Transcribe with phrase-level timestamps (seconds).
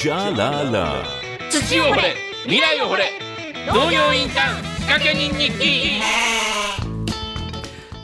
[0.00, 1.02] じゃらら。
[1.50, 2.14] 土を掘れ
[2.44, 3.04] 未来を掘れ
[3.66, 6.00] 農業インターン仕掛け人日記。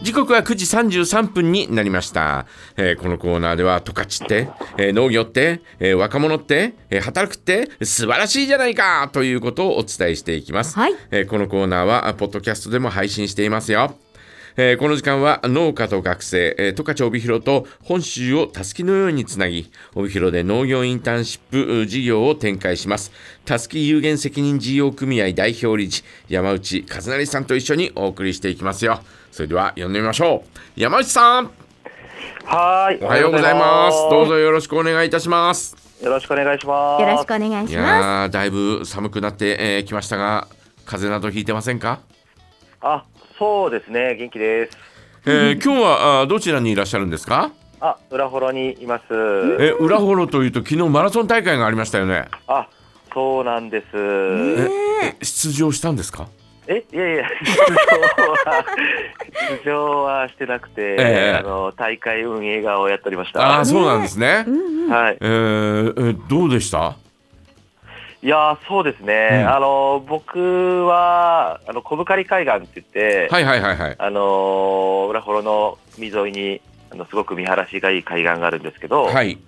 [0.02, 0.64] 時刻は9時
[1.06, 2.46] 33分になりました、
[2.76, 10.94] えーこのコーナーでは十勝って、えー農業って、えー若者って、えー働くって素晴らしいじゃないかということをお伝えしていきます、はい。
[11.12, 13.96] えーこのコーナーはあポッドキャストでも配信していますよ
[14.56, 23.10] えーこの時間は農家と学生、えー、十勝帯広と本州をたすきのようにつなぎ帯広で農業インターンシップう事業を展開します。
[23.44, 29.00] たすき有限責任事業組合代表理事山内和成さんと一緒にお送りしていきますよ。
[29.32, 30.44] それでは呼んでみましょ
[30.76, 30.80] う。
[30.80, 31.50] 山内さん。
[32.44, 33.02] はい。
[33.02, 33.98] おはようございます。
[34.08, 35.76] どうぞよろしくお願いいたします。
[36.00, 37.02] よろしくお願いします。
[37.02, 40.46] よろしくお願いいしまやーだいぶ寒くなって、えーきましたが
[40.84, 42.00] 風邪などひいてませんか、
[42.80, 43.04] あ、
[43.44, 44.14] そうですね。
[44.16, 44.78] 元気です。
[45.26, 47.52] えー今日はあーどちらにいらっしゃるんですか？
[47.80, 49.04] あ、裏幌にいます。
[49.60, 52.66] え裏幌というと昨日マラソン大会がありましたよねあ、
[53.12, 53.86] そうなんです。
[53.92, 56.26] え出場したんですか？
[56.66, 58.64] え、いやいや、出場は、
[59.64, 63.40] 出場はしてなくて、ええあの、大会運営側をやっておりました。
[63.46, 64.46] ああそうなんですね、
[64.88, 65.18] はい。
[65.20, 66.96] えーえーどうでした？
[68.24, 69.42] いや、そうですね。
[69.42, 69.54] うん。
[69.54, 73.96] あの、僕は、あの、小深海岸って言って、はいはいはいはい。
[73.98, 79.38] あの、裏幌の海沿いに、あの、すごく見晴らしがいい海岸があるんですけど、はい。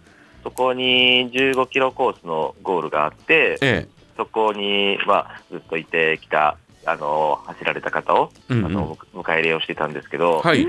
[0.44, 8.66] そこに15キロコースのゴールがあって、えそこに、まあ、ずっといてきた、あの、走られた方を、えうんうん。
[8.66, 10.62] あの、迎え入れをしてたんですけど、はい。
[10.64, 10.68] す。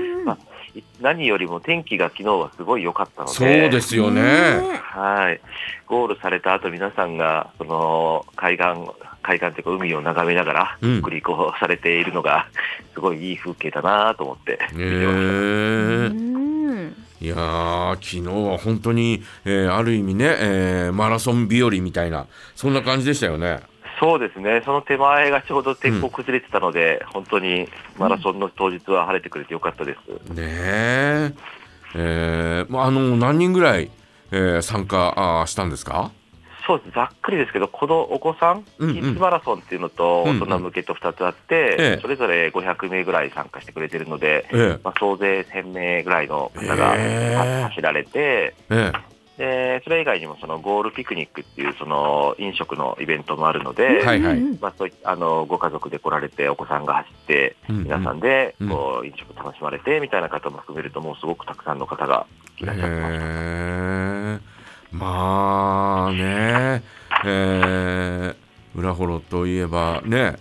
[1.00, 4.80] 何よりも天気が昨日はすごい良かったので、そうですよね。
[4.82, 5.40] はい。
[5.86, 8.66] ゴールされた後、皆さんが、その、海岸、
[9.22, 10.92] 海岸というか海を眺めながら、うん。
[10.94, 12.46] ゆっくりこうされているのが、
[12.94, 14.58] すごいいい風景だなと思って。
[14.72, 15.10] 見てました。
[15.10, 16.38] えー
[17.20, 23.58] いやー昨日は本当に、えーある意味ね、えーマラソン日和みたいなそんな感じでしたよね
[24.00, 27.68] そうですね、その手前がちょうど天候崩れてたので、本当に
[27.98, 30.32] マラソンの当日は晴れてくれてよかったです。
[30.32, 31.32] ねえ。
[31.94, 33.90] えーまあ、あの何人ぐらい、
[34.30, 36.12] えー参加あーしたんですか？
[36.66, 38.94] そうです、ざっくりですけど、このお子さん、うんうん。
[38.94, 40.42] キッズマラソンっていうのと、うんうん。
[40.42, 41.98] 大人向けと2つあって、ええ。
[42.02, 44.80] それぞれ500名ぐらい参加してくれてるので、ええ。
[44.84, 47.62] まあ、総勢1000名ぐらいの方がええ。
[47.70, 48.92] 走られて、え
[49.38, 57.84] でそれ以外にもそのゴールピクニックっていうその飲食のイベントもあるので、えはいはい、まあ、そういあのご家族で来られて、お子さんが走って、うんうん。
[57.84, 58.68] 皆さんでうん。
[58.68, 62.26] こう飲食楽しまれてみたいな方も含めると、もうすごくたくさんの方が
[62.58, 63.24] いらっしゃってました。
[63.24, 64.40] えー。
[64.90, 66.82] まあね、
[67.24, 70.36] えー、裏幌といえばね、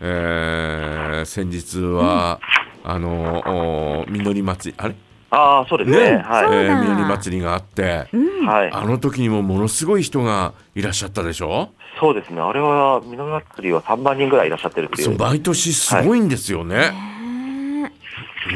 [0.00, 2.40] えー先日は、
[2.84, 4.94] あのお実り祭りあれ？
[5.34, 5.96] ああ、そうですね。
[6.12, 6.44] ねはい。
[6.44, 8.70] そうだえー実り祭りがあって、うんはい。
[8.70, 11.70] あの時にもものすごい人がいらっしゃったでしょ？
[11.98, 12.40] そうですね。
[12.40, 15.04] あれは、実り祭りは3万人ぐらいいらっしゃってるっていう。
[15.06, 16.90] そう毎年すごいんですよね。
[16.90, 17.92] ね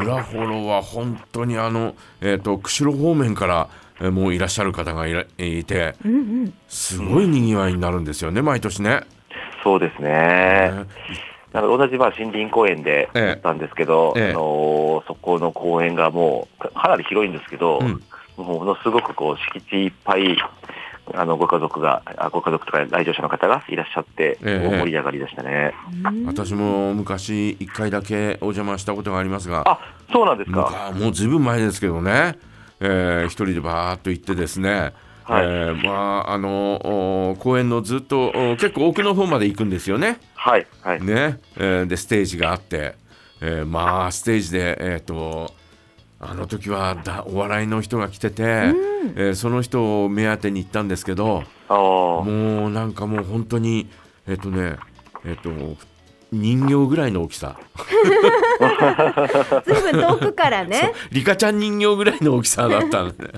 [0.01, 3.69] 裏幌は本当にあの、えー、と釧路方面から、
[4.01, 9.01] えーもういらっしゃる方がいらいてうんうんすごいにぎわいになるんですよね毎年ね。
[9.65, 10.73] そうですね。
[11.53, 13.27] なんか同じまあ森林公園でええ。
[13.29, 14.31] やったんですけど、ええ。
[14.31, 18.03] あのーそこの公園がもうかかなり広いんですけど、うん。
[18.37, 20.37] もうものすごくこう敷地いっぱい
[21.15, 24.67] あのご家族があご家族とか来場者の方がいらっしゃって、ええ。
[24.67, 25.73] 大盛り上がりでしたね。
[26.27, 29.63] 私も昔一回だけお邪魔したことがありますが。
[29.67, 29.78] あ
[30.13, 30.91] そうなんですか。
[30.93, 32.37] 昔もうずいぶん前ですけどね、
[32.81, 34.93] えー一人でバーッと行ってですね、
[35.27, 35.45] はい。
[35.45, 35.91] えーま
[36.27, 40.19] ああのお公園のずっとお結構奥の方まで行くんですよね。
[40.35, 41.03] はいはい。
[41.03, 42.95] ね、えーでステージがあって、
[43.41, 45.53] えーまあステージでえっ、と
[46.21, 53.89] あの時はだお笑いの人が来てて、えーその人を目当てに行ったんですけどもうなんかもう本当に
[54.29, 54.77] えっ、とね
[55.25, 55.51] えっ、と
[56.33, 57.57] 人形ぐらいの大きさ。
[59.65, 60.93] ずいぶん遠くからね。
[61.13, 63.33] リカちゃん人形ぐらいの大きさだったんで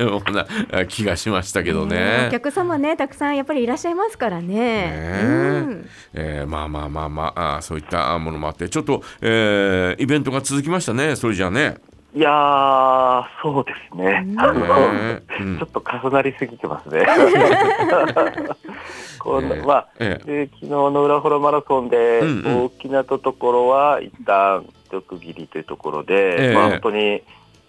[0.00, 1.96] ような気がしましたけどね。
[1.96, 2.30] ねお。
[2.30, 4.48] 客様ねたくさんやっぱりいらっしゃいますからね。
[4.48, 5.88] ねうん。
[6.14, 11.76] えーまあまあまあまあそういったものもあってちょっと、えーイベントが続きましたねそれじゃあね。
[12.12, 14.26] いやー、そうですね。
[14.36, 17.06] あのちょっと重なりすぎてますね。
[19.20, 19.62] こんなええ。
[19.62, 26.54] まあ、えで昨日の裏幌マラソンで、大きなところは一旦一区切りというところで、ええ。
[26.54, 27.22] まあ、本当に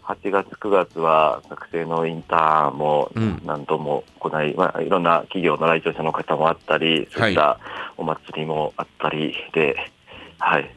[0.05, 3.39] 8月、9月は学生のインターンもうん。
[3.45, 7.59] 何度も行い、まあ、いろんな企業の来場者の方もあったり、そういった
[7.95, 9.75] お祭りもあったりで、
[10.39, 10.67] はい、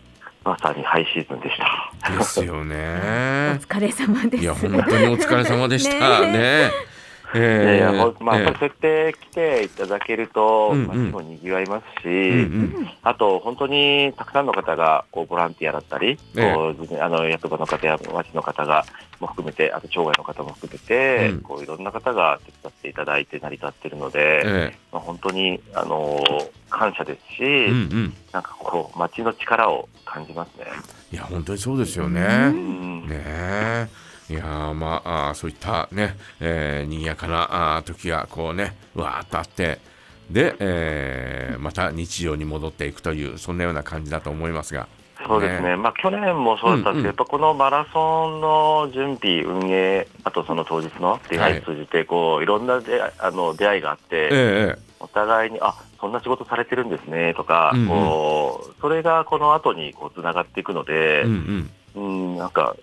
[0.44, 2.10] まさにハイシーズンでした。
[2.18, 3.58] ですよおね。
[3.66, 6.70] 疲れ様ですいや本当にお疲れ様でしたね。
[7.34, 10.86] えでほまあ、やっぱりえそうやって来ていただけると、うんうん。
[10.86, 12.88] 街も賑わいますし、えうん。
[13.02, 16.54] あと本当にたくさんの方がこうボランティアだったり、ええ。
[16.54, 18.84] こう自分あの役場の方や町の方が
[19.20, 21.40] も含めて、あと町外の方も含めて、うん。
[21.40, 26.22] こういろんな方が手伝っていただいて成り立っているので、えまあ、本当にあの
[26.70, 28.14] 感謝ですし、えうんうん。
[28.32, 30.66] なんかこう町の力を感じますね。
[31.12, 32.20] いや本当にそうですようね。
[32.22, 33.08] うん。
[33.08, 33.88] ねえ
[34.30, 39.78] いやーまあそういったね、えー、賑やかな時がこうねわーっとあって
[40.30, 44.86] で、えーまた日常に戻っていくというそんなような感じだと思いますが。
[45.26, 47.06] そうですね、まあ、去年もそうだったんですけど、うんうん。
[47.06, 57.88] やっぱこのマラソンの準備、運営、あとその当日の出会いを通じてこう、い、ろんな出会いあの出会いがあって、ええお互いに、あそんな仕事されてるんですねとか、うんうん。
[57.88, 62.30] こうそれがこの後にこうつながっていくのええでう、んうん。
[62.32, 62.76] うん、なんか、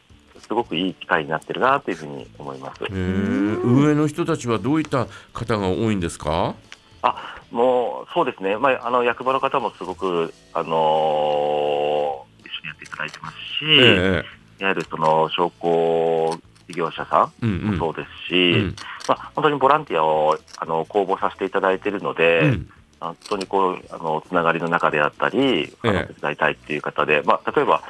[0.47, 2.83] すごくいい機会になってるなというふうに思います。
[2.83, 3.61] えー。
[3.63, 6.55] 上の人たちはどういった方が多いんですか？
[7.03, 14.23] あもうそうですね、まあ、あの役場の方もすごく、あのー一緒にやっていただいてますし、え
[14.59, 18.75] えいわゆるその商工事業者さうんうんんもそうですし、うん
[19.07, 22.69] まあ、本当にボランティアをあの公募させていただいているので、うん。
[22.99, 25.89] 本当にこうあのつながりの中であったり、あえ。
[25.89, 27.81] えの手伝いたいっていう方で、まあ、例えば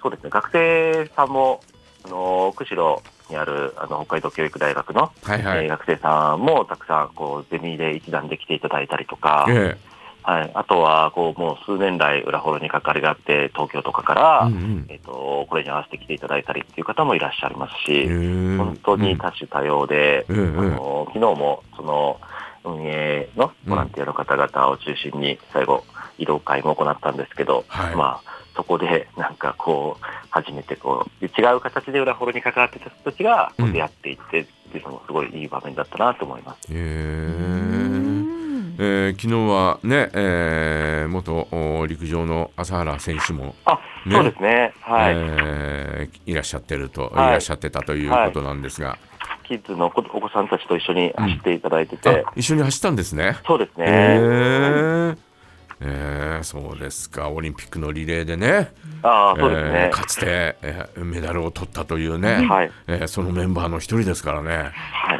[0.00, 0.30] そうですね。
[0.30, 1.60] 学生さんも
[2.04, 9.76] あの釧路にあるあの北海道教育大学の、はいはい、えー学生さんもたくさんこうゼミで一段で来ていただいたりとか、え
[10.24, 14.86] はい、あとはこうもう数年来、裏幌に関わりがあって、東京とかから、えうんうん。
[14.88, 18.08] えっとこれに合わせて来ていただいたりっていう方もいらっしゃいますし、
[18.56, 22.20] 本当に多種多様で、うんうんあの昨日もその
[22.64, 25.84] 運営のボランティアの方々を中心に最後、
[26.16, 27.94] 移動会も行ったんですけど、はい。
[27.96, 36.72] まあ、そこでなんかこう、初めてこう、違う形で裏幌に関わってた人たちがこう出会っていってっていうのもすごいいい場面だったなと思います。
[36.72, 38.34] うん
[38.76, 44.72] えー昨日はね、えー元お陸上の朝原選手も、あ、ねそうですね。
[44.80, 45.14] はい。
[45.16, 48.98] えーいらっしゃってると、はいい、らっしゃってたということなんですが、
[49.46, 53.36] キッズのお子さんたちと一緒に走っていただいてて、あ一緒に走ったんですね。
[53.46, 53.84] そうですね。
[53.86, 54.93] へー
[55.86, 58.72] えーそうですかオリンピックのリレーでね
[59.02, 59.90] ああ、そうですえーね。
[59.92, 62.70] かつて、えーメダルを取ったというね、はい。
[62.86, 64.70] えーそのメンバーの一人ですからね。
[64.72, 65.18] はい。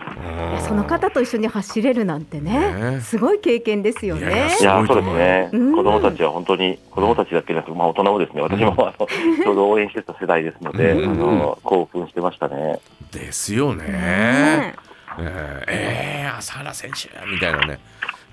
[0.57, 5.51] うんその方と一緒に走れるなんてねねすごい経験ですよいやいやねいや、そうですね。
[5.53, 12.81] うん子供たちは本当に、子供たちだけじゃなくて、まあ大人もですね、私もあの、ちょうど応援してた世代ですので、うんあの、興奮してましたね。
[13.13, 13.85] ですよね。
[13.87, 14.75] ね
[15.19, 17.79] えーえー朝原選手みたいなね、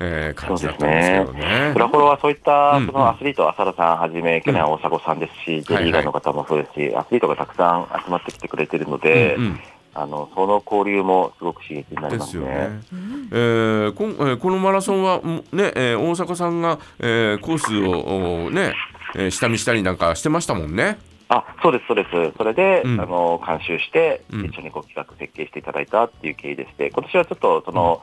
[0.04, 1.70] えー感じだったんですけどね。
[1.74, 9.60] フラフォロはそういったうんそのアスリート、浅田さんはじめ、去年は大迫さんですし、ジェリーガーの方もそうですし、アスリートがたくさん集まってきてくれてるのでうん、うん
[9.94, 12.46] あの、その交流もすごく刺激になりでますすね。
[12.46, 12.80] よね。
[13.32, 15.20] えーこんえーこのマラソンは
[15.52, 18.74] ね、えー大阪さんが、えーコースをおね、
[19.16, 20.98] えー下見したりなんかしてましたもんね。
[21.28, 22.10] あ、そうです、そうです。
[22.38, 28.02] それで、うんあの、監修して、うん一緒にこう企画設計していただいたっていう経緯でして、今年はちょっと、その、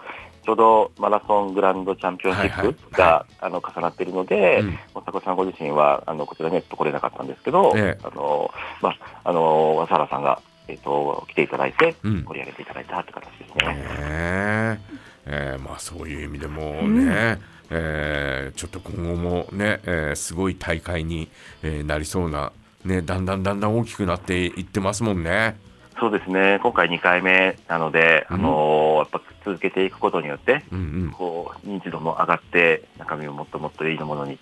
[0.48, 4.78] ちょうどマラソングランドチャンピオンシップが、はあの重なっているので、うん。
[4.94, 8.02] 大迫さんご自身はあのこちらにはちょっと来れなかったんですけど、ええ。
[8.02, 8.50] あの
[8.80, 12.24] まあ、あの和原さんが、えっと来ていただいて、うん。
[12.24, 13.74] 盛り上げていただいたって形ですね。
[13.74, 13.84] ね。
[14.00, 14.78] え。
[15.26, 17.38] えーまあそういう意味でもね、
[17.68, 21.28] えーちょっと今後もね、えーすごい大会に、
[21.62, 22.52] えーなりそうな、
[22.86, 25.58] ね、だんだんだんだん大きくなっていってますもんね。
[26.00, 34.38] そうですね、今回2回目なので、うんあのやっぱ続けていくことによって、うんうんこう認知度も上がって、中身をもっともっといいものに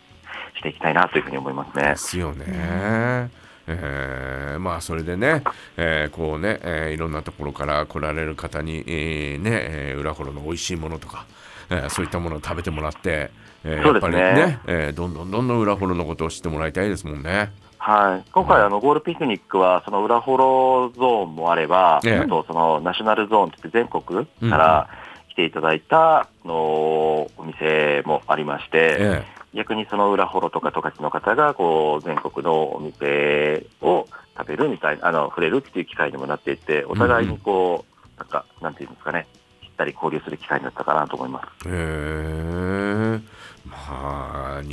[0.56, 1.96] していきたいなというふうに思いますねで。
[1.96, 3.30] すよね。
[3.68, 5.42] えーまあそれでね、
[5.76, 11.26] えーこうね、えーいろんなところから来られる方に、えーね、えー裏幌の美味しいものとか、
[11.70, 13.30] えーそういったものを食べてもらって、
[13.64, 17.50] えーやっぱりね、えーどんどんどんどん裏幌のことを知ってもらいたいですもんね。
[17.86, 22.18] はい、今回、あのゴールピクニックは、その裏フォローゾーンもあれば、ええ。
[22.18, 24.88] あとそのナショナルゾーンって全国から
[25.28, 29.24] 来ていただいたあのお店もありまして、え
[29.54, 39.28] 逆にその裏フォローとか十勝の方がこう全国のお店を食べるみたいな、あの触れるっていう機会にもなっていて、お互いにこう、なんか、なんていうんですかね、
[39.76, 41.46] たり交流する機会になったかなと思います。
[41.66, 41.70] え。
[41.70, 42.35] ーまあ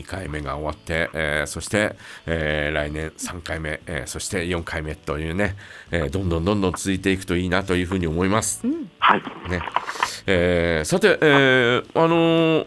[0.03, 1.95] 2回目が終わって、えーそして、
[2.25, 5.55] えー来年3回目、えーそして4回目というね、
[5.91, 8.61] えーどんどんどんどん続いていくといいなというふうに思います。
[8.63, 9.21] うんはい。
[9.49, 9.61] ね
[10.27, 12.65] えーさて、えーあのー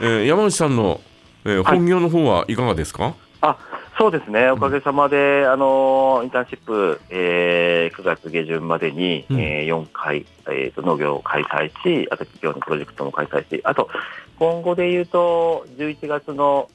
[0.00, 1.00] えー山内さんの、
[1.44, 3.56] えーはい本業の方はいかがですか、あ
[3.96, 9.40] そうですね、おかげさまで、あのインターンシップ、えー9月下旬までに、うん。
[9.40, 13.88] えー4回、えーと、農業を開催し、あと企業のプロジェクトも開催し、あと
[14.38, 16.68] 今後で言うと、11月の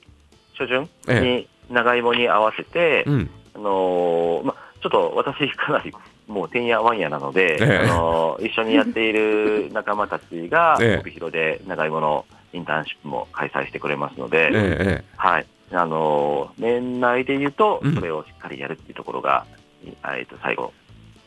[0.57, 3.29] 初旬えに長芋に合わせて、うん。
[3.55, 5.93] あのーま、ちょっと私、かなり
[6.27, 7.89] もうてんやわんやなので、ええ。
[7.89, 10.99] あのー一緒にやっている 仲間たちが、ええ。
[11.01, 15.03] 帯広で長芋のインターンシップも開催してくれますのえで、ええ。
[15.17, 19.45] はい、あのー年内で言うとうん、それをしっかりやるっていうところが、
[19.85, 20.73] えっと最後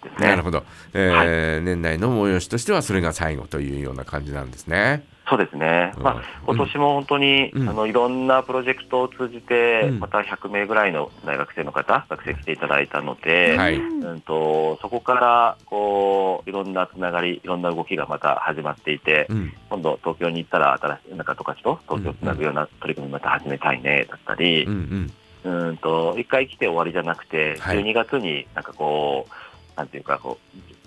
[0.02, 0.26] ですね。
[0.26, 0.64] えなるほど。
[0.92, 5.04] えー年内の催しとしてはそれが最後というような感じなんですね。
[5.32, 6.14] そうですね、まあ、
[6.46, 6.56] うん。
[6.56, 7.68] 今年も本当に、うん。
[7.68, 10.00] あのいろんなプロジェクトを通じて、うん。
[10.00, 13.76] また100名ぐらいの大学生の方、学生来ていただいたので、はい。
[13.76, 19.52] うんとそこからこういろんなつながり、いろんな動きがまた始まっていて、うん。
[19.70, 25.10] 今度、東京に行ったら、新しい中十勝と東京をつなぐような取り組みまた始めたいねだったりうん
[25.44, 25.68] う、ん。
[25.68, 27.78] うんと一回来て終わりじゃなくて、はい。
[27.78, 30.81] 12月になんかこう、なんていうかこう、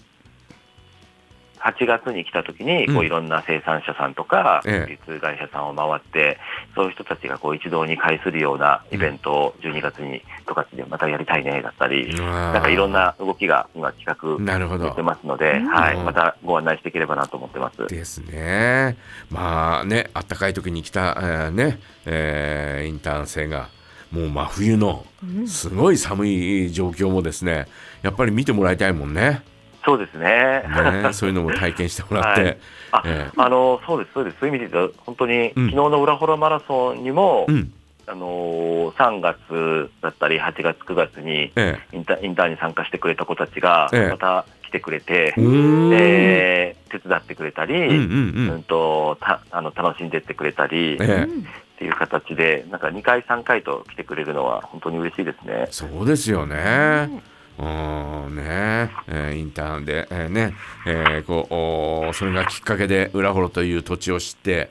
[1.65, 6.37] 8月に来た時に、こういろんな生産者さんとか、ええ流通会社さんを回って、
[6.75, 15.05] そういう人たちがこう一堂に会するようなイベントを12月に十勝でまたやりたいねだったり、ななんかいろんな動きが今企画なるほど出て。
[15.05, 17.87] ますので、うんはい、うんまたご案内していければなと思ってます。
[17.87, 18.97] ですね。
[19.29, 23.69] まあね、あったかい時に来た、えーね、えーインターン生が、
[24.11, 27.67] もう真冬のうんすごい寒い状況もですね、
[28.01, 29.43] やっぱり見てもらいたいもんね。
[29.85, 30.63] そうですね。
[30.63, 32.41] ねそういうのも体験してもらって。
[32.41, 32.57] はい
[32.91, 37.73] あえあのそうです、そうです、そういう意味で言うと、本当に、うん昨日の裏ホラマラソンにも、うん。
[38.07, 45.41] あの3月だったり、8月、9月にえインタインターンに参加してくれた子たちが、ええまた来てくれてえ。
[45.41, 55.67] う、ー手伝ってくれたり、うんとたあの楽しんでってくれたり、ええっていう形で、なんか2回、3回と来てくれるのは、本当に嬉しいですね。
[55.71, 57.09] そうですよね。
[57.09, 57.21] うん
[57.63, 60.53] ねえーインターンで、えーね
[60.85, 64.69] えーこうそれがきっかけで浦幌という土地を知って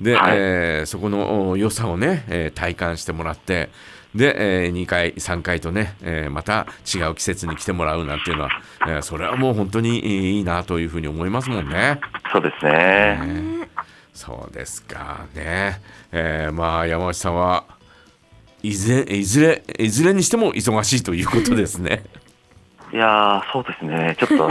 [0.00, 3.70] で、はいえーそこのお良さをね、えー体感してもらって
[4.14, 8.50] で、え2回3回とね、えーまた違う季節に来てもらうなんていうのは、
[8.86, 12.00] えーそれはもう本当にいいなというふうに思いますもんね。
[12.32, 12.72] そうですね。
[13.26, 13.68] ね
[14.12, 15.80] そうですかね。
[16.12, 17.64] えーまあ山内さんは
[18.62, 22.04] いずれいずれいずれにしても忙しいということですね。
[22.92, 24.50] いやー、そうですね、ちょっと、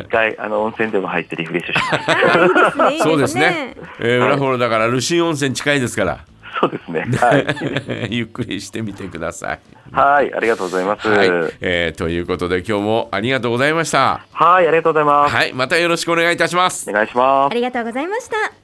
[0.00, 2.92] 一回、あの、温泉でも入ってリフレッシュします。
[2.92, 3.74] いいそうですね。。
[3.98, 6.18] えー、はい浦幌だからルシン温泉近いですから、
[6.60, 7.06] そうですね。
[7.18, 8.08] はい。
[8.14, 9.60] ゆっくりしてみてください。
[9.92, 11.08] はい、ありがとうございます。
[11.08, 14.20] はいはい、、えーということで今日もありがとうございました。
[14.34, 15.34] ありがとうございます。
[15.34, 16.92] はい、またよろしくお願いいたしますお。
[16.92, 17.52] 願いします。
[17.52, 18.63] ありがとうございました。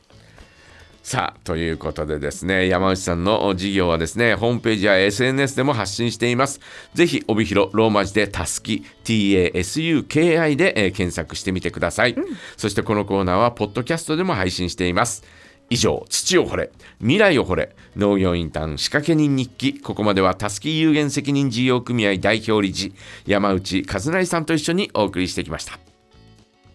[1.03, 6.61] さあということでですね山内さんの事業はですねホームページや SNS でも発信しています。
[6.95, 12.17] ぜひ帯広ローマ字でたすき TASUKI で、えー検索してみてください、
[12.57, 15.25] そしてこのコーナーはポッドキャストでも配信しています。
[15.71, 19.81] 以上土を掘れ未来を掘れ農業インターン仕掛け人日記。
[19.81, 22.93] ここまではたすき有限責任事業組合代表理事
[23.25, 25.90] 山内和成さんと一緒にお送りしてきました